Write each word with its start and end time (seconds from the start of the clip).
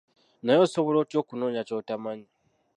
Naye 0.43 0.59
osobola 0.65 0.97
otya 1.01 1.17
okunonya 1.23 1.61
ky'otomanyi? 1.67 2.27